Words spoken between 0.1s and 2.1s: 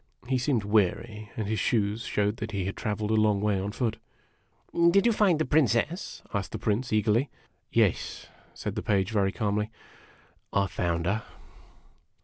He seemed weary, and his shoes